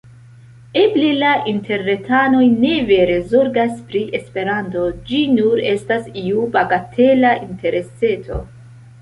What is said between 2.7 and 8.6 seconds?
vere zorgas pri Esperanto, ĝi nur estas iu bagatela intereseto.